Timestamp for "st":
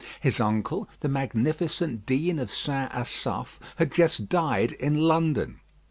2.49-2.89